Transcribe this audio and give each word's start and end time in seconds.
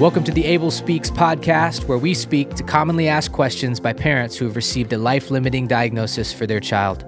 Welcome 0.00 0.24
to 0.24 0.32
the 0.32 0.46
Abel 0.46 0.70
Speaks 0.70 1.10
podcast, 1.10 1.84
where 1.84 1.98
we 1.98 2.14
speak 2.14 2.54
to 2.54 2.62
commonly 2.62 3.06
asked 3.06 3.32
questions 3.32 3.78
by 3.78 3.92
parents 3.92 4.34
who 4.34 4.46
have 4.46 4.56
received 4.56 4.94
a 4.94 4.96
life 4.96 5.30
limiting 5.30 5.66
diagnosis 5.66 6.32
for 6.32 6.46
their 6.46 6.58
child. 6.58 7.04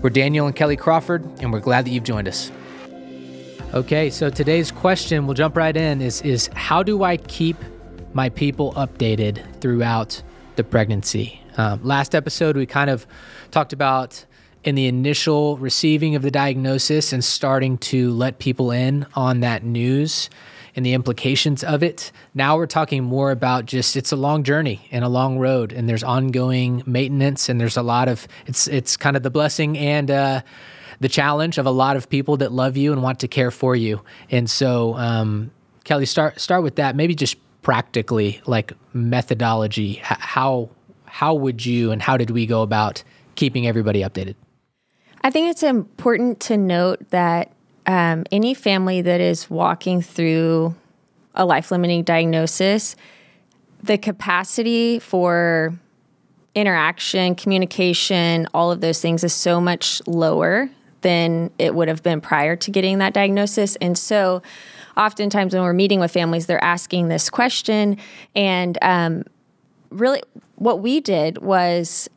We're 0.00 0.10
Daniel 0.10 0.46
and 0.46 0.54
Kelly 0.54 0.76
Crawford, 0.76 1.24
and 1.40 1.52
we're 1.52 1.58
glad 1.58 1.86
that 1.86 1.90
you've 1.90 2.04
joined 2.04 2.28
us. 2.28 2.52
Okay, 3.74 4.10
so 4.10 4.30
today's 4.30 4.70
question, 4.70 5.26
we'll 5.26 5.34
jump 5.34 5.56
right 5.56 5.76
in, 5.76 6.00
is, 6.00 6.22
is 6.22 6.48
how 6.54 6.84
do 6.84 7.02
I 7.02 7.16
keep 7.16 7.56
my 8.12 8.28
people 8.28 8.74
updated 8.74 9.44
throughout 9.60 10.22
the 10.54 10.62
pregnancy? 10.62 11.42
Um, 11.56 11.82
last 11.82 12.14
episode, 12.14 12.56
we 12.56 12.64
kind 12.64 12.90
of 12.90 13.08
talked 13.50 13.72
about 13.72 14.24
in 14.62 14.76
the 14.76 14.86
initial 14.86 15.56
receiving 15.56 16.14
of 16.14 16.22
the 16.22 16.30
diagnosis 16.30 17.12
and 17.12 17.24
starting 17.24 17.76
to 17.78 18.12
let 18.12 18.38
people 18.38 18.70
in 18.70 19.04
on 19.16 19.40
that 19.40 19.64
news 19.64 20.30
and 20.76 20.84
the 20.84 20.92
implications 20.92 21.64
of 21.64 21.82
it. 21.82 22.12
Now 22.34 22.56
we're 22.56 22.66
talking 22.66 23.04
more 23.04 23.30
about 23.30 23.66
just 23.66 23.96
it's 23.96 24.12
a 24.12 24.16
long 24.16 24.42
journey 24.42 24.88
and 24.90 25.04
a 25.04 25.08
long 25.08 25.38
road, 25.38 25.72
and 25.72 25.88
there's 25.88 26.02
ongoing 26.02 26.82
maintenance, 26.86 27.48
and 27.48 27.60
there's 27.60 27.76
a 27.76 27.82
lot 27.82 28.08
of 28.08 28.26
it's 28.46 28.66
it's 28.68 28.96
kind 28.96 29.16
of 29.16 29.22
the 29.22 29.30
blessing 29.30 29.76
and 29.78 30.10
uh, 30.10 30.42
the 31.00 31.08
challenge 31.08 31.58
of 31.58 31.66
a 31.66 31.70
lot 31.70 31.96
of 31.96 32.08
people 32.08 32.36
that 32.38 32.52
love 32.52 32.76
you 32.76 32.92
and 32.92 33.02
want 33.02 33.20
to 33.20 33.28
care 33.28 33.50
for 33.50 33.74
you. 33.74 34.02
And 34.30 34.48
so, 34.48 34.94
um, 34.96 35.50
Kelly, 35.84 36.06
start 36.06 36.40
start 36.40 36.62
with 36.62 36.76
that. 36.76 36.94
Maybe 36.96 37.14
just 37.14 37.36
practically, 37.62 38.40
like 38.46 38.72
methodology. 38.92 40.00
How 40.02 40.70
how 41.04 41.34
would 41.34 41.64
you 41.64 41.90
and 41.90 42.00
how 42.00 42.16
did 42.16 42.30
we 42.30 42.46
go 42.46 42.62
about 42.62 43.02
keeping 43.34 43.66
everybody 43.66 44.00
updated? 44.02 44.36
I 45.22 45.30
think 45.30 45.50
it's 45.50 45.62
important 45.62 46.40
to 46.40 46.56
note 46.56 47.10
that 47.10 47.52
um, 47.86 48.24
any 48.30 48.54
family 48.54 49.02
that 49.02 49.20
is 49.20 49.48
walking 49.50 50.02
through 50.02 50.74
a 51.34 51.44
life 51.44 51.70
limiting 51.70 52.02
diagnosis, 52.02 52.96
the 53.82 53.96
capacity 53.96 54.98
for 54.98 55.72
interaction, 56.54 57.34
communication, 57.34 58.46
all 58.52 58.70
of 58.70 58.80
those 58.80 59.00
things 59.00 59.24
is 59.24 59.32
so 59.32 59.60
much 59.60 60.02
lower 60.06 60.68
than 61.02 61.50
it 61.58 61.74
would 61.74 61.88
have 61.88 62.02
been 62.02 62.20
prior 62.20 62.56
to 62.56 62.70
getting 62.70 62.98
that 62.98 63.14
diagnosis. 63.14 63.76
And 63.76 63.96
so, 63.96 64.42
oftentimes 64.96 65.54
when 65.54 65.62
we're 65.62 65.72
meeting 65.72 66.00
with 66.00 66.10
families, 66.10 66.46
they're 66.46 66.62
asking 66.62 67.08
this 67.08 67.30
question. 67.30 67.96
And 68.34 68.76
um, 68.82 69.24
really, 69.90 70.20
what 70.56 70.80
we 70.80 71.00
did 71.00 71.38
was 71.38 72.08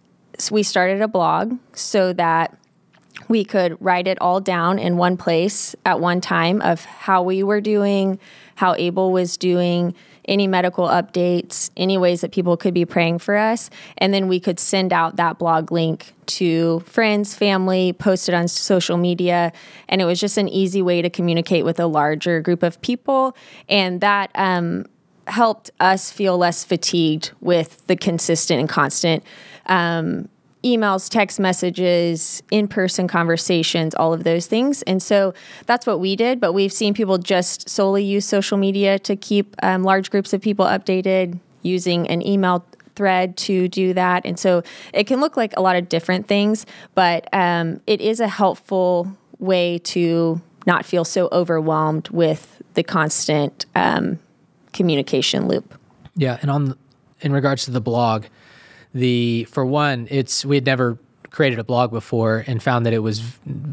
we 0.52 0.64
started 0.64 1.02
a 1.02 1.08
blog 1.08 1.58
so 1.74 2.12
that 2.14 2.58
we 3.28 3.44
could 3.44 3.78
write 3.80 4.08
it 4.08 4.18
all 4.22 4.42
down 4.42 4.80
in 4.80 4.98
one 4.98 5.18
place 5.18 5.76
at 5.86 6.00
one 6.00 6.22
time 6.22 6.62
of 6.62 6.86
how 6.86 7.24
we 7.24 7.44
were 7.44 7.62
doing, 7.62 8.20
how 8.56 8.76
Abel 8.76 9.12
was 9.12 9.38
doing, 9.38 9.94
any 10.26 10.48
medical 10.48 10.88
updates, 10.88 11.70
any 11.76 11.98
ways 11.98 12.22
that 12.22 12.32
people 12.32 12.56
could 12.56 12.74
be 12.74 12.86
praying 12.86 13.20
for 13.20 13.36
us. 13.36 13.70
And 13.98 14.14
then 14.14 14.28
we 14.28 14.40
could 14.40 14.60
send 14.60 14.94
out 14.94 15.18
that 15.18 15.38
blog 15.38 15.72
link 15.72 16.14
to 16.28 16.80
friends, 16.82 17.36
family, 17.36 17.94
post 17.94 18.30
it 18.30 18.36
on 18.36 18.48
social 18.48 18.98
media. 18.98 19.52
And 19.90 20.02
it 20.02 20.06
was 20.06 20.20
just 20.20 20.38
an 20.38 20.48
easy 20.48 20.82
way 20.82 21.02
to 21.02 21.10
communicate 21.10 21.66
with 21.66 21.80
a 21.80 21.88
larger 21.88 22.40
group 22.42 22.64
of 22.64 22.82
people. 22.82 23.36
And 23.68 24.00
that 24.02 24.32
um, 24.36 24.86
helped 25.28 25.72
us 25.80 26.12
feel 26.12 26.38
less 26.38 26.64
fatigued 26.64 27.32
with 27.42 27.86
the 27.88 27.96
consistent 27.96 28.60
and 28.60 28.70
constant 28.70 29.24
um, 29.66 30.30
emails, 30.64 31.10
text 31.10 31.40
messages, 31.40 32.42
in 32.52 32.68
person 32.68 33.08
conversations, 33.08 33.94
all 33.96 34.14
of 34.14 34.24
those 34.24 34.48
things. 34.48 34.82
And 34.84 35.02
so 35.02 35.34
that's 35.66 35.86
what 35.86 36.00
we 36.00 36.16
did. 36.16 36.40
But 36.40 36.54
we've 36.54 36.74
seen 36.74 36.94
people 36.94 37.18
just 37.18 37.70
solely 37.70 38.04
use 38.04 38.26
social 38.26 38.58
media 38.58 39.00
to 39.00 39.16
keep 39.16 39.56
um, 39.62 39.84
large 39.84 40.10
groups 40.10 40.34
of 40.34 40.42
people 40.42 40.66
updated 40.66 41.40
using 41.62 42.08
an 42.08 42.26
email 42.26 42.66
thread 42.96 43.36
to 43.38 43.68
do 43.68 43.94
that. 43.94 44.26
And 44.26 44.40
so 44.40 44.64
it 44.94 45.06
can 45.06 45.20
look 45.20 45.36
like 45.36 45.54
a 45.58 45.62
lot 45.62 45.76
of 45.76 45.90
different 45.90 46.28
things, 46.28 46.66
but 46.94 47.28
um, 47.34 47.82
it 47.88 48.02
is 48.02 48.20
a 48.20 48.28
helpful 48.28 49.18
way 49.40 49.80
to 49.80 50.42
not 50.66 50.86
feel 50.86 51.04
so 51.04 51.28
overwhelmed 51.32 52.10
with 52.10 52.62
the 52.76 52.84
constant 52.84 53.66
um, 53.76 54.20
communication 54.72 55.48
loop. 55.48 55.78
Yeah. 56.16 56.38
And 56.42 56.50
on, 56.52 56.78
in 57.22 57.34
regards 57.34 57.66
to 57.66 57.72
the 57.72 57.82
blog, 57.82 58.26
the 58.94 59.46
for 59.46 59.66
one, 59.66 60.08
it's 60.10 60.46
we 60.46 60.56
had 60.56 60.66
never 60.66 60.98
created 61.34 61.58
a 61.58 61.64
blog 61.64 61.92
before 61.92 62.44
and 62.46 62.62
found 62.62 62.86
that 62.86 62.94
it 62.94 63.00
was 63.00 63.24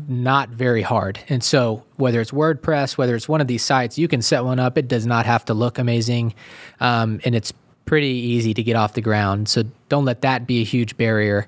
not 0.08 0.48
very 0.48 0.82
hard. 0.82 1.20
And 1.28 1.44
so, 1.44 1.84
whether 1.96 2.20
it's 2.20 2.30
WordPress, 2.30 2.96
whether 2.96 3.14
it's 3.14 3.28
one 3.28 3.40
of 3.40 3.46
these 3.46 3.62
sites, 3.62 3.98
you 3.98 4.08
can 4.08 4.22
set 4.22 4.44
one 4.44 4.58
up. 4.58 4.78
It 4.78 4.88
does 4.88 5.06
not 5.06 5.26
have 5.26 5.44
to 5.44 5.54
look 5.54 5.78
amazing, 5.78 6.34
um, 6.80 7.20
and 7.24 7.34
it's 7.34 7.52
pretty 7.84 8.08
easy 8.08 8.54
to 8.54 8.62
get 8.62 8.76
off 8.76 8.94
the 8.94 9.00
ground. 9.00 9.48
So, 9.48 9.64
don't 9.88 10.04
let 10.04 10.22
that 10.22 10.46
be 10.46 10.62
a 10.62 10.64
huge 10.64 10.96
barrier. 10.96 11.46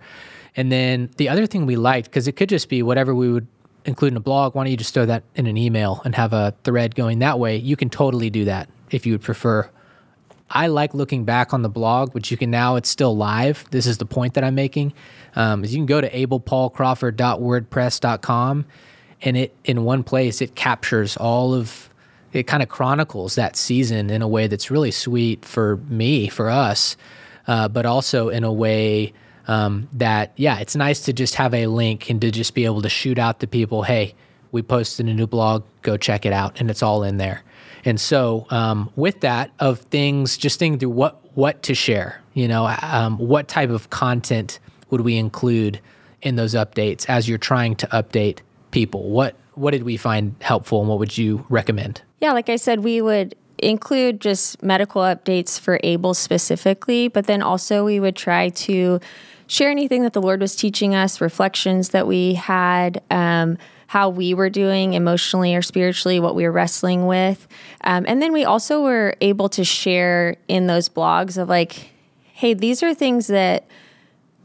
And 0.54 0.70
then 0.70 1.10
the 1.16 1.30
other 1.30 1.46
thing 1.46 1.64
we 1.64 1.76
liked, 1.76 2.10
because 2.10 2.28
it 2.28 2.32
could 2.32 2.50
just 2.50 2.68
be 2.68 2.82
whatever 2.82 3.14
we 3.14 3.32
would 3.32 3.46
include 3.86 4.12
in 4.12 4.16
a 4.18 4.20
blog, 4.20 4.54
why 4.54 4.64
don't 4.64 4.70
you 4.70 4.76
just 4.76 4.92
throw 4.92 5.06
that 5.06 5.24
in 5.34 5.46
an 5.46 5.56
email 5.56 6.02
and 6.04 6.14
have 6.14 6.34
a 6.34 6.54
thread 6.62 6.94
going 6.94 7.20
that 7.20 7.38
way? 7.38 7.56
You 7.56 7.74
can 7.74 7.88
totally 7.88 8.28
do 8.28 8.44
that 8.44 8.68
if 8.90 9.06
you 9.06 9.14
would 9.14 9.22
prefer 9.22 9.68
I 10.52 10.66
like 10.66 10.92
looking 10.92 11.24
back 11.24 11.54
on 11.54 11.62
the 11.62 11.70
blog, 11.70 12.14
which 12.14 12.30
you 12.30 12.36
can 12.36 12.50
now, 12.50 12.76
it's 12.76 12.90
still 12.90 13.16
live. 13.16 13.64
This 13.70 13.86
is 13.86 13.96
the 13.98 14.04
point 14.04 14.34
that 14.34 14.44
I'm 14.44 14.54
making. 14.54 14.92
Um, 15.34 15.64
is 15.64 15.74
you 15.74 15.78
can 15.78 15.86
go 15.86 16.02
to 16.02 16.10
abelpaulcrawford.wordpress.com 16.10 18.66
and 19.22 19.36
it, 19.36 19.56
in 19.64 19.84
one 19.84 20.04
place, 20.04 20.42
it 20.42 20.54
captures 20.54 21.16
all 21.16 21.54
of, 21.54 21.88
it 22.32 22.46
kind 22.46 22.62
of 22.62 22.68
chronicles 22.68 23.34
that 23.36 23.56
season 23.56 24.10
in 24.10 24.20
a 24.20 24.28
way 24.28 24.46
that's 24.46 24.70
really 24.70 24.90
sweet 24.90 25.42
for 25.44 25.78
me, 25.88 26.28
for 26.28 26.50
us, 26.50 26.96
uh, 27.46 27.68
but 27.68 27.86
also 27.86 28.28
in 28.28 28.44
a 28.44 28.52
way 28.52 29.14
um, 29.48 29.88
that, 29.92 30.32
yeah, 30.36 30.58
it's 30.58 30.76
nice 30.76 31.00
to 31.02 31.12
just 31.12 31.36
have 31.36 31.54
a 31.54 31.66
link 31.66 32.10
and 32.10 32.20
to 32.20 32.30
just 32.30 32.54
be 32.54 32.64
able 32.64 32.82
to 32.82 32.88
shoot 32.88 33.18
out 33.18 33.40
to 33.40 33.46
people, 33.46 33.84
hey, 33.84 34.14
we 34.50 34.62
posted 34.62 35.08
a 35.08 35.14
new 35.14 35.26
blog, 35.26 35.64
go 35.80 35.96
check 35.96 36.26
it 36.26 36.32
out, 36.32 36.60
and 36.60 36.70
it's 36.70 36.82
all 36.82 37.02
in 37.02 37.16
there. 37.16 37.42
And 37.84 38.00
so, 38.00 38.46
um, 38.50 38.90
with 38.96 39.20
that, 39.20 39.50
of 39.58 39.80
things, 39.80 40.36
just 40.36 40.58
thinking 40.58 40.78
through 40.78 40.90
what 40.90 41.18
what 41.36 41.62
to 41.64 41.74
share. 41.74 42.20
You 42.34 42.48
know, 42.48 42.74
um, 42.82 43.18
what 43.18 43.48
type 43.48 43.70
of 43.70 43.90
content 43.90 44.58
would 44.90 45.02
we 45.02 45.16
include 45.16 45.80
in 46.22 46.36
those 46.36 46.54
updates 46.54 47.08
as 47.08 47.28
you're 47.28 47.38
trying 47.38 47.76
to 47.76 47.86
update 47.88 48.38
people? 48.70 49.10
What 49.10 49.36
what 49.54 49.72
did 49.72 49.82
we 49.82 49.96
find 49.96 50.34
helpful, 50.40 50.80
and 50.80 50.88
what 50.88 50.98
would 50.98 51.16
you 51.16 51.44
recommend? 51.48 52.02
Yeah, 52.20 52.32
like 52.32 52.48
I 52.48 52.56
said, 52.56 52.80
we 52.80 53.02
would 53.02 53.34
include 53.58 54.20
just 54.20 54.62
medical 54.62 55.02
updates 55.02 55.58
for 55.58 55.78
Abel 55.82 56.14
specifically, 56.14 57.08
but 57.08 57.26
then 57.26 57.42
also 57.42 57.84
we 57.84 58.00
would 58.00 58.16
try 58.16 58.48
to 58.48 59.00
share 59.46 59.70
anything 59.70 60.02
that 60.02 60.14
the 60.14 60.22
Lord 60.22 60.40
was 60.40 60.56
teaching 60.56 60.94
us, 60.94 61.20
reflections 61.20 61.90
that 61.90 62.06
we 62.06 62.34
had. 62.34 63.02
Um, 63.10 63.58
how 63.92 64.08
we 64.08 64.32
were 64.32 64.48
doing 64.48 64.94
emotionally 64.94 65.54
or 65.54 65.60
spiritually, 65.60 66.18
what 66.18 66.34
we 66.34 66.44
were 66.44 66.50
wrestling 66.50 67.06
with. 67.06 67.46
Um, 67.84 68.06
and 68.08 68.22
then 68.22 68.32
we 68.32 68.42
also 68.42 68.82
were 68.82 69.14
able 69.20 69.50
to 69.50 69.64
share 69.64 70.36
in 70.48 70.66
those 70.66 70.88
blogs 70.88 71.36
of 71.36 71.50
like, 71.50 71.90
hey, 72.32 72.54
these 72.54 72.82
are 72.82 72.94
things 72.94 73.26
that 73.26 73.66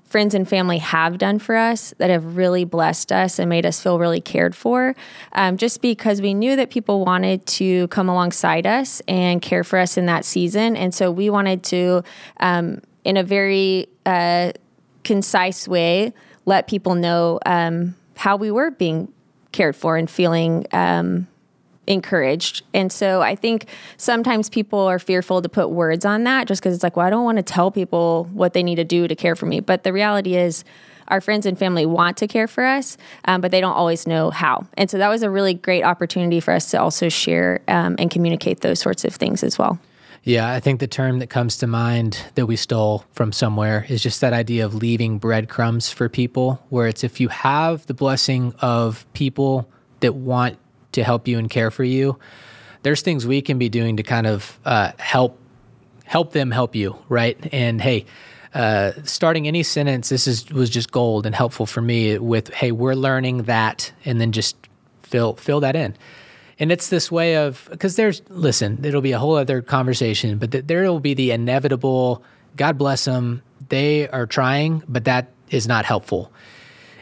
friends 0.04 0.36
and 0.36 0.50
family 0.50 0.80
have 0.80 1.18
done 1.18 1.40
for 1.40 1.56
us 1.56 1.94
that 1.98 2.10
have 2.10 2.36
really 2.36 2.66
blessed 2.66 3.10
us 3.14 3.40
and 3.40 3.48
made 3.48 3.66
us 3.66 3.80
feel 3.80 4.00
really 4.00 4.20
cared 4.20 4.54
for. 4.54 4.94
Um, 5.32 5.56
just 5.56 5.82
because 5.82 6.22
we 6.22 6.34
knew 6.34 6.58
that 6.58 6.70
people 6.70 7.06
wanted 7.06 7.46
to 7.46 7.88
come 7.88 8.10
alongside 8.10 8.68
us 8.68 9.02
and 9.08 9.42
care 9.42 9.64
for 9.64 9.80
us 9.80 9.96
in 9.96 10.08
that 10.08 10.26
season. 10.26 10.76
And 10.76 10.94
so 10.94 11.10
we 11.10 11.30
wanted 11.30 11.64
to, 11.64 12.04
um, 12.42 12.82
in 13.06 13.16
a 13.16 13.24
very 13.24 13.88
uh, 14.06 14.52
concise 15.06 15.70
way, 15.70 16.12
let 16.44 16.68
people 16.68 16.96
know 16.96 17.40
um, 17.46 17.96
how 18.18 18.36
we 18.36 18.52
were 18.52 18.72
being 18.72 19.14
cared 19.52 19.76
for 19.76 19.98
and 19.98 20.10
feeling 20.10 20.66
um, 20.72 21.28
encouraged. 21.88 22.64
And 22.74 22.92
so 22.92 23.22
I 23.22 23.36
think 23.36 23.68
sometimes 23.98 24.50
people 24.50 24.80
are 24.80 25.00
fearful 25.00 25.42
to 25.42 25.50
put 25.50 25.70
words 25.70 26.06
on 26.06 26.24
that 26.26 26.48
just 26.48 26.62
because 26.62 26.76
it's 26.76 26.84
like, 26.84 26.96
well, 26.98 27.08
I 27.08 27.10
don't 27.10 27.24
want 27.24 27.38
to 27.38 27.44
tell 27.44 27.72
people 27.72 28.26
what 28.34 28.54
they 28.54 28.64
need 28.64 28.76
to 28.76 28.84
do 28.84 29.08
to 29.08 29.16
care 29.16 29.36
for 29.36 29.46
me. 29.46 29.60
But 29.60 29.84
the 29.84 29.94
reality 29.94 30.36
is, 30.36 30.64
our 31.10 31.22
friends 31.22 31.46
and 31.46 31.58
family 31.58 31.86
want 31.86 32.18
to 32.18 32.28
care 32.28 32.48
for 32.48 32.66
us, 32.66 32.98
um, 33.26 33.40
but 33.40 33.52
they 33.52 33.62
don't 33.62 33.74
always 33.74 34.06
know 34.08 34.30
how. 34.30 34.68
And 34.74 34.90
so 34.90 34.98
that 34.98 35.08
was 35.08 35.24
a 35.24 35.30
really 35.30 35.54
great 35.54 35.84
opportunity 35.84 36.42
for 36.42 36.54
us 36.54 36.70
to 36.72 36.82
also 36.82 37.08
share 37.08 37.62
um, 37.70 37.96
and 37.98 38.12
communicate 38.12 38.60
those 38.60 38.80
sorts 38.80 39.06
of 39.06 39.14
things 39.14 39.44
as 39.44 39.58
well. 39.58 39.80
Yeah, 40.28 40.52
I 40.52 40.60
think 40.60 40.82
the 40.82 40.88
term 40.88 41.20
that 41.20 41.28
comes 41.28 41.56
to 41.60 41.68
mind 41.68 42.20
that 42.36 42.48
we 42.48 42.58
stole 42.58 43.06
from 43.14 43.32
somewhere 43.32 43.86
is 43.88 44.04
just 44.04 44.20
that 44.20 44.34
idea 44.34 44.66
of 44.66 44.76
leaving 44.76 45.20
breadcrumbs 45.20 45.90
for 45.90 46.10
people, 46.10 46.62
where 46.68 46.86
it's 46.86 47.06
if 47.06 47.22
you 47.22 47.30
have 47.30 47.86
the 47.86 47.94
blessing 47.94 48.54
of 48.60 49.06
people 49.14 49.70
that 50.02 50.16
want 50.16 50.58
to 50.92 51.06
help 51.06 51.30
you 51.30 51.40
and 51.40 51.50
care 51.50 51.72
for 51.72 51.86
you, 51.86 52.20
there's 52.84 53.02
things 53.02 53.26
we 53.26 53.42
can 53.42 53.58
be 53.58 53.70
doing 53.70 53.96
to 53.96 54.04
kind 54.04 54.28
of 54.28 54.60
uh, 54.66 54.92
help 55.00 55.40
help 56.04 56.34
them 56.34 56.52
help 56.52 56.76
you, 56.76 57.02
right? 57.08 57.38
And 57.54 57.80
hey, 57.80 58.06
uh, 58.54 58.92
starting 59.06 59.48
any 59.48 59.64
sentence, 59.64 60.10
this 60.10 60.28
is 60.28 60.52
was 60.52 60.70
just 60.70 60.92
gold 60.92 61.26
and 61.26 61.34
helpful 61.34 61.66
for 61.66 61.82
me 61.82 62.18
with 62.18 62.54
hey, 62.54 62.74
we're 62.74 62.96
learning 62.96 63.44
that, 63.44 63.94
and 64.04 64.20
then 64.20 64.34
just 64.34 64.58
fill 65.04 65.38
fill 65.38 65.62
that 65.62 65.78
in. 65.78 65.96
And 66.60 66.72
it's 66.72 66.90
this 66.90 67.12
way 67.12 67.38
of, 67.38 67.68
because 67.70 67.96
there's, 67.96 68.22
listen, 68.30 68.80
it'll 68.84 69.02
be 69.02 69.12
a 69.12 69.20
whole 69.20 69.36
other 69.36 69.62
conversation, 69.62 70.38
but 70.38 70.52
th- 70.52 70.66
there 70.66 70.84
will 70.92 71.00
be 71.00 71.14
the 71.14 71.32
inevitable, 71.32 72.24
God 72.56 72.78
bless 72.78 73.06
them, 73.06 73.44
they 73.70 74.08
are 74.10 74.26
trying, 74.26 74.84
but 74.88 75.06
that 75.06 75.32
is 75.50 75.68
not 75.68 75.86
helpful. 75.86 76.32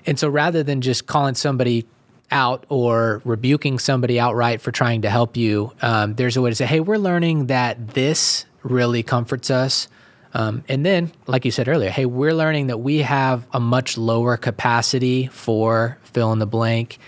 And 0.05 0.19
so 0.19 0.29
rather 0.29 0.61
than 0.61 0.81
just 0.81 1.07
calling 1.07 1.35
somebody 1.35 1.85
out 2.31 2.65
or 2.69 3.21
rebuking 3.23 3.79
somebody 3.79 4.19
outright 4.19 4.59
for 4.61 4.71
trying 4.71 5.03
to 5.03 5.09
help 5.09 5.37
you, 5.37 5.71
um, 5.81 6.15
there's 6.15 6.35
a 6.35 6.41
way 6.41 6.49
to 6.49 6.55
say, 6.55 6.65
hey, 6.65 6.79
we're 6.79 6.97
learning 6.97 7.47
that 7.47 7.89
this 7.89 8.45
really 8.63 9.03
comforts 9.03 9.49
us. 9.49 9.87
Um, 10.33 10.63
and 10.67 10.85
then, 10.85 11.13
like 11.27 11.45
you 11.45 11.51
said 11.51 11.69
earlier, 11.69 11.89
hey, 11.89 12.05
we're 12.05 12.33
learning 12.33 12.67
that 12.67 12.79
we 12.79 12.97
have 12.99 13.47
a 13.53 13.59
much 13.59 13.97
lower 13.97 14.35
capacity 14.35 15.27
for 15.27 15.97
fill 16.03 16.33
in 16.33 16.39
the 16.39 16.45
blank. 16.47 16.99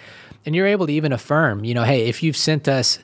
And 0.48 0.56
you're 0.56 0.66
able 0.66 0.88
to 0.88 0.94
even 0.94 1.12
affirm, 1.12 1.66
you 1.66 1.74
know, 1.74 1.84
hey, 1.84 2.08
if 2.08 2.24
you've 2.24 2.38
sent 2.38 2.70
us 2.70 3.00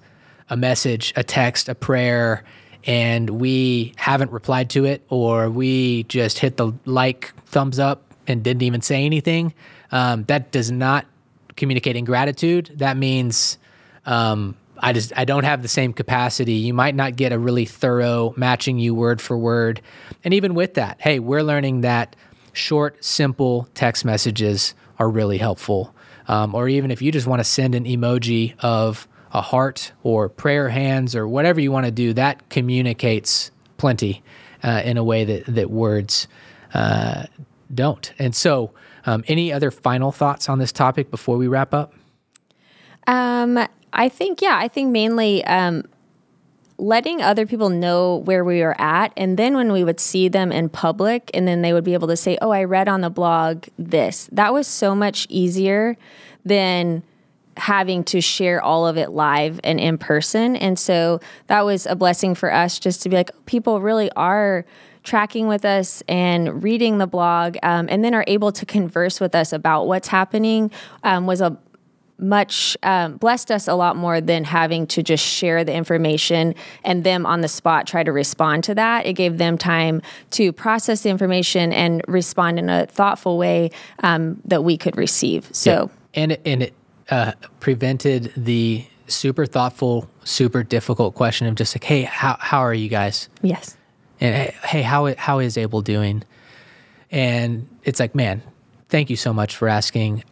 a 0.49 0.55
message, 0.55 1.11
a 1.17 1.25
text, 1.25 1.67
a 1.67 1.75
prayer, 1.75 2.45
and 2.85 3.29
we 3.29 3.91
haven't 3.97 4.31
replied 4.31 4.69
to 4.69 4.85
it, 4.85 5.03
or 5.09 5.49
we 5.49 6.03
just 6.03 6.39
hit 6.39 6.55
the 6.55 6.71
like 6.85 7.33
thumbs 7.47 7.79
up 7.79 8.13
and 8.27 8.45
didn't 8.45 8.61
even 8.61 8.79
say 8.79 9.03
anything, 9.03 9.53
um, 9.91 10.23
that 10.25 10.53
does 10.53 10.71
not 10.71 11.05
communicate 11.57 11.97
ingratitude. 11.97 12.71
That 12.75 12.95
means 12.95 13.57
um, 14.05 14.55
I 14.79 14.93
just 14.93 15.11
I 15.17 15.25
don't 15.25 15.43
have 15.43 15.63
the 15.63 15.67
same 15.67 15.91
capacity. 15.91 16.53
You 16.53 16.73
might 16.73 16.95
not 16.95 17.17
get 17.17 17.33
a 17.33 17.37
really 17.37 17.65
thorough 17.65 18.33
matching 18.37 18.79
you 18.79 18.95
word 18.95 19.19
for 19.19 19.37
word. 19.37 19.81
And 20.23 20.33
even 20.33 20.53
with 20.53 20.75
that, 20.75 21.01
hey, 21.01 21.19
we're 21.19 21.43
learning 21.43 21.81
that 21.81 22.15
short, 22.53 23.03
simple 23.03 23.67
text 23.73 24.05
messages 24.05 24.75
are 24.99 25.09
really 25.09 25.37
helpful. 25.37 25.93
Um, 26.27 26.55
or 26.55 26.69
even 26.69 26.91
if 26.91 27.01
you 27.01 27.11
just 27.11 27.27
want 27.27 27.39
to 27.39 27.43
send 27.43 27.75
an 27.75 27.85
emoji 27.85 28.55
of 28.59 29.07
a 29.33 29.41
heart 29.41 29.91
or 30.03 30.29
prayer 30.29 30.69
hands 30.69 31.15
or 31.15 31.27
whatever 31.27 31.59
you 31.59 31.71
want 31.71 31.85
to 31.85 31.91
do, 31.91 32.13
that 32.13 32.49
communicates 32.49 33.51
plenty 33.77 34.23
uh, 34.63 34.81
in 34.85 34.97
a 34.97 35.03
way 35.03 35.25
that 35.25 35.45
that 35.47 35.69
words 35.69 36.27
uh, 36.73 37.25
don't. 37.73 38.13
And 38.19 38.35
so, 38.35 38.71
um, 39.05 39.23
any 39.27 39.51
other 39.51 39.71
final 39.71 40.11
thoughts 40.11 40.47
on 40.47 40.59
this 40.59 40.71
topic 40.71 41.11
before 41.11 41.37
we 41.37 41.47
wrap 41.47 41.73
up? 41.73 41.93
Um, 43.07 43.59
I 43.91 44.09
think 44.09 44.41
yeah, 44.41 44.57
I 44.57 44.67
think 44.67 44.91
mainly 44.91 45.43
um, 45.45 45.83
letting 46.83 47.21
other 47.21 47.45
people 47.45 47.69
know 47.69 48.17
where 48.17 48.43
we 48.43 48.61
were 48.61 48.79
at, 48.79 49.13
and 49.15 49.37
then 49.37 49.55
when 49.55 49.71
we 49.71 49.83
would 49.83 49.99
see 49.99 50.27
them 50.27 50.51
in 50.51 50.69
public, 50.69 51.31
and 51.33 51.47
then 51.47 51.61
they 51.61 51.73
would 51.73 51.83
be 51.83 51.93
able 51.93 52.09
to 52.09 52.17
say, 52.17 52.37
"Oh, 52.41 52.51
I 52.51 52.65
read 52.65 52.87
on 52.87 53.01
the 53.01 53.09
blog 53.09 53.65
this." 53.79 54.29
That 54.31 54.53
was 54.53 54.67
so 54.67 54.93
much 54.93 55.25
easier 55.29 55.97
than 56.45 57.03
having 57.55 58.03
to 58.03 58.19
share 58.19 58.61
all 58.61 58.87
of 58.87 58.97
it 58.97 59.11
live 59.11 59.59
and 59.63 59.79
in 59.79 59.97
person. 59.97 60.55
And 60.55 60.77
so 60.77 61.19
that 61.47 61.65
was 61.65 61.85
a 61.85 61.95
blessing 61.95 62.35
for 62.35 62.51
us 62.51 62.79
just 62.79 63.03
to 63.03 63.09
be 63.09 63.15
like, 63.15 63.29
people 63.45 63.79
really 63.79 64.11
are 64.13 64.65
tracking 65.03 65.47
with 65.47 65.63
us 65.63 66.01
and 66.07 66.63
reading 66.63 66.97
the 66.97 67.05
blog, 67.05 67.57
um, 67.61 67.87
and 67.89 68.03
then 68.03 68.15
are 68.15 68.23
able 68.27 68.51
to 68.53 68.65
converse 68.65 69.19
with 69.19 69.35
us 69.35 69.53
about 69.53 69.85
what's 69.85 70.07
happening 70.07 70.71
um, 71.03 71.27
was 71.27 71.41
a 71.41 71.57
much 72.17 72.77
um, 72.83 73.17
blessed 73.17 73.51
us 73.51 73.67
a 73.67 73.73
lot 73.73 73.95
more 73.95 74.21
than 74.21 74.43
having 74.43 74.87
to 74.87 75.03
just 75.03 75.23
share 75.23 75.63
the 75.63 75.73
information 75.73 76.55
and 76.83 77.03
them 77.03 77.25
on 77.25 77.41
the 77.41 77.47
spot 77.47 77.87
try 77.87 78.03
to 78.03 78.11
respond 78.11 78.63
to 78.65 78.75
that. 78.75 79.05
It 79.05 79.13
gave 79.13 79.37
them 79.37 79.57
time 79.57 80.01
to 80.31 80.51
process 80.51 81.01
the 81.01 81.09
information 81.09 81.73
and 81.73 82.01
respond 82.07 82.59
in 82.59 82.69
a 82.69 82.85
thoughtful 82.85 83.37
way 83.37 83.71
um, 84.03 84.41
that 84.45 84.63
we 84.63 84.77
could 84.77 84.97
receive. 84.97 85.49
So, 85.51 85.89
yeah. 86.13 86.21
and 86.21 86.31
it, 86.33 86.41
and 86.45 86.63
it 86.63 86.73
uh, 87.09 87.31
prevented 87.59 88.31
the 88.37 88.85
super 89.07 89.45
thoughtful, 89.45 90.09
super 90.23 90.63
difficult 90.63 91.15
question 91.15 91.47
of 91.47 91.55
just 91.55 91.75
like, 91.75 91.83
hey, 91.83 92.03
how 92.03 92.37
how 92.39 92.59
are 92.59 92.73
you 92.73 92.89
guys? 92.89 93.29
Yes 93.41 93.77
and 94.23 94.51
hey, 94.63 94.81
how 94.81 95.13
how 95.15 95.39
is 95.39 95.57
Abel 95.57 95.81
doing? 95.81 96.23
And 97.11 97.67
it's 97.83 97.99
like, 97.99 98.15
man, 98.15 98.41
thank 98.89 99.09
you 99.09 99.15
so 99.15 99.33
much 99.33 99.55
for 99.55 99.67
asking. 99.67 100.23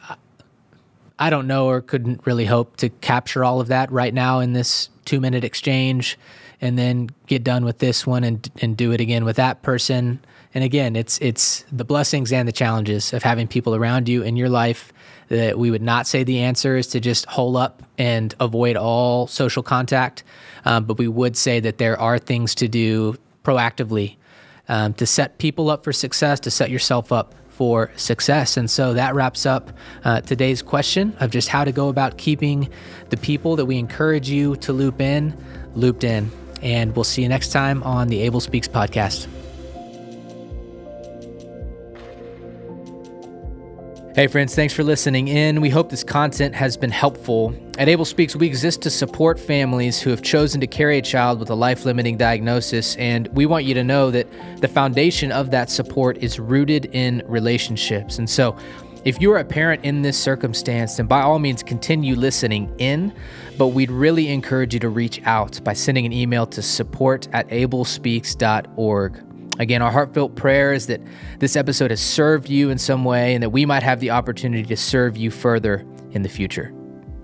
I 1.21 1.29
don't 1.29 1.45
know 1.45 1.67
or 1.67 1.81
couldn't 1.81 2.25
really 2.25 2.45
hope 2.45 2.77
to 2.77 2.89
capture 2.89 3.43
all 3.43 3.61
of 3.61 3.67
that 3.67 3.91
right 3.91 4.11
now 4.11 4.39
in 4.39 4.53
this 4.53 4.89
two 5.05 5.19
minute 5.19 5.43
exchange, 5.43 6.17
and 6.59 6.79
then 6.79 7.11
get 7.27 7.43
done 7.43 7.63
with 7.63 7.77
this 7.77 8.07
one 8.07 8.23
and 8.23 8.49
and 8.59 8.75
do 8.75 8.91
it 8.91 8.99
again 8.99 9.23
with 9.23 9.35
that 9.35 9.61
person. 9.61 10.19
And 10.55 10.63
again, 10.63 10.95
it's 10.95 11.19
it's 11.19 11.63
the 11.71 11.85
blessings 11.85 12.33
and 12.33 12.47
the 12.47 12.51
challenges 12.51 13.13
of 13.13 13.21
having 13.21 13.47
people 13.47 13.75
around 13.75 14.09
you 14.09 14.23
in 14.23 14.35
your 14.35 14.49
life 14.49 14.91
that 15.27 15.59
we 15.59 15.69
would 15.69 15.83
not 15.83 16.07
say 16.07 16.23
the 16.23 16.39
answer 16.39 16.75
is 16.75 16.87
to 16.87 16.99
just 16.99 17.27
hole 17.27 17.55
up 17.55 17.83
and 17.99 18.33
avoid 18.39 18.75
all 18.75 19.27
social 19.27 19.61
contact, 19.61 20.23
um, 20.65 20.85
but 20.85 20.97
we 20.97 21.07
would 21.07 21.37
say 21.37 21.59
that 21.59 21.77
there 21.77 21.97
are 21.99 22.17
things 22.17 22.55
to 22.55 22.67
do 22.67 23.15
proactively 23.45 24.15
um, 24.67 24.93
to 24.95 25.05
set 25.05 25.37
people 25.37 25.69
up 25.69 25.83
for 25.83 25.93
success, 25.93 26.39
to 26.39 26.49
set 26.49 26.71
yourself 26.71 27.11
up 27.11 27.35
for 27.51 27.91
success. 27.95 28.57
And 28.57 28.69
so 28.69 28.93
that 28.93 29.13
wraps 29.13 29.45
up 29.45 29.71
uh, 30.03 30.21
today's 30.21 30.61
question 30.61 31.15
of 31.19 31.29
just 31.29 31.47
how 31.47 31.63
to 31.63 31.71
go 31.71 31.89
about 31.89 32.17
keeping 32.17 32.69
the 33.09 33.17
people 33.17 33.55
that 33.57 33.65
we 33.65 33.77
encourage 33.77 34.29
you 34.29 34.55
to 34.57 34.73
loop 34.73 34.99
in, 34.99 35.37
looped 35.75 36.03
in. 36.03 36.31
And 36.61 36.95
we'll 36.95 37.03
see 37.03 37.21
you 37.21 37.29
next 37.29 37.51
time 37.51 37.83
on 37.83 38.07
the 38.07 38.21
Abel 38.21 38.39
Speaks 38.39 38.67
podcast. 38.67 39.27
Hey, 44.21 44.27
friends, 44.27 44.53
thanks 44.53 44.71
for 44.71 44.83
listening 44.83 45.29
in. 45.29 45.61
We 45.61 45.71
hope 45.71 45.89
this 45.89 46.03
content 46.03 46.53
has 46.53 46.77
been 46.77 46.91
helpful. 46.91 47.55
At 47.79 47.89
Abel 47.89 48.05
Speaks, 48.05 48.35
we 48.35 48.45
exist 48.45 48.83
to 48.83 48.91
support 48.91 49.39
families 49.39 49.99
who 49.99 50.11
have 50.11 50.21
chosen 50.21 50.61
to 50.61 50.67
carry 50.67 50.99
a 50.99 51.01
child 51.01 51.39
with 51.39 51.49
a 51.49 51.55
life 51.55 51.85
limiting 51.85 52.17
diagnosis, 52.17 52.95
and 52.97 53.27
we 53.29 53.47
want 53.47 53.65
you 53.65 53.73
to 53.73 53.83
know 53.83 54.11
that 54.11 54.27
the 54.61 54.67
foundation 54.67 55.31
of 55.31 55.49
that 55.49 55.71
support 55.71 56.19
is 56.19 56.39
rooted 56.39 56.85
in 56.93 57.23
relationships. 57.25 58.19
And 58.19 58.29
so, 58.29 58.55
if 59.05 59.19
you're 59.19 59.39
a 59.39 59.43
parent 59.43 59.83
in 59.83 60.03
this 60.03 60.19
circumstance, 60.19 60.97
then 60.97 61.07
by 61.07 61.21
all 61.21 61.39
means 61.39 61.63
continue 61.63 62.13
listening 62.15 62.71
in, 62.77 63.11
but 63.57 63.69
we'd 63.69 63.89
really 63.89 64.27
encourage 64.27 64.75
you 64.75 64.79
to 64.81 64.89
reach 64.89 65.19
out 65.23 65.59
by 65.63 65.73
sending 65.73 66.05
an 66.05 66.13
email 66.13 66.45
to 66.45 66.61
support 66.61 67.27
at 67.33 67.47
abelspeaks.org. 67.47 69.30
Again, 69.61 69.83
our 69.83 69.91
heartfelt 69.91 70.35
prayer 70.35 70.73
is 70.73 70.87
that 70.87 71.01
this 71.37 71.55
episode 71.55 71.91
has 71.91 72.01
served 72.01 72.49
you 72.49 72.71
in 72.71 72.79
some 72.79 73.05
way 73.05 73.35
and 73.35 73.43
that 73.43 73.51
we 73.51 73.63
might 73.63 73.83
have 73.83 73.99
the 73.99 74.09
opportunity 74.09 74.63
to 74.63 74.75
serve 74.75 75.15
you 75.15 75.29
further 75.29 75.85
in 76.13 76.23
the 76.23 76.29
future. 76.29 76.73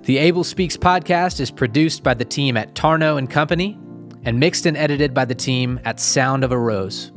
The 0.04 0.20
Abel 0.20 0.44
Speaks 0.44 0.78
podcast 0.78 1.40
is 1.40 1.50
produced 1.50 2.04
by 2.04 2.14
the 2.14 2.24
team 2.24 2.56
at 2.56 2.76
Tarno 2.76 3.18
and 3.18 3.28
Company 3.28 3.76
and 4.24 4.40
mixed 4.40 4.68
and 4.68 4.78
edited 4.78 5.16
by 5.16 5.26
the 5.26 5.34
team 5.34 5.80
at 5.84 6.00
Sound 6.00 6.44
of 6.44 6.52
a 6.52 6.60
Rose. 6.60 7.12